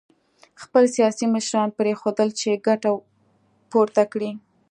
خپل 0.61 0.83
سیاسي 0.95 1.25
مشران 1.35 1.69
پرېنښودل 1.77 2.29
چې 2.39 2.49
ګټه 2.67 2.91
پورته 3.71 4.03
کړي 4.11 4.31